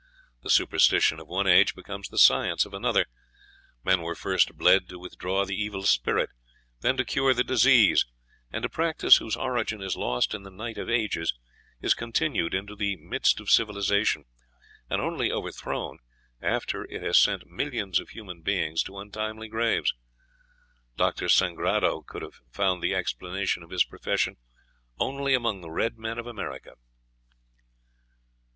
The 0.41 0.49
superstition 0.49 1.19
of 1.19 1.27
one 1.27 1.45
age 1.45 1.75
becomes 1.75 2.09
the 2.09 2.17
science 2.17 2.65
of 2.65 2.73
another; 2.73 3.05
men 3.83 4.01
were 4.01 4.15
first 4.15 4.55
bled 4.57 4.89
to 4.89 4.97
withdraw 4.97 5.45
the 5.45 5.53
evil 5.55 5.83
spirit, 5.83 6.31
then 6.79 6.97
to 6.97 7.05
cure 7.05 7.35
the 7.35 7.43
disease; 7.43 8.07
and 8.51 8.65
a 8.65 8.67
practice 8.67 9.17
whose 9.17 9.35
origin 9.35 9.79
is 9.79 9.95
lost 9.95 10.33
in 10.33 10.41
the 10.41 10.49
night 10.49 10.79
of 10.79 10.89
ages 10.89 11.35
is 11.81 11.93
continued 11.93 12.55
into 12.55 12.75
the 12.75 12.95
midst 12.95 13.39
of 13.39 13.51
civilization, 13.51 14.25
and 14.89 15.03
only 15.03 15.31
overthrown 15.31 15.99
after 16.41 16.83
it 16.85 17.03
has 17.03 17.19
sent 17.19 17.45
millions 17.45 17.99
of 17.99 18.09
human 18.09 18.41
beings 18.41 18.81
to 18.81 18.97
untimely 18.97 19.49
graves. 19.49 19.93
Dr. 20.97 21.29
Sangrado 21.29 22.01
could 22.01 22.23
have 22.23 22.39
found 22.49 22.81
the 22.81 22.95
explanation 22.95 23.61
of 23.61 23.69
his 23.69 23.83
profession 23.85 24.37
only 24.97 25.35
among 25.35 25.61
the 25.61 25.69
red 25.69 25.99
men 25.99 26.17
of 26.17 26.25
America. 26.25 26.73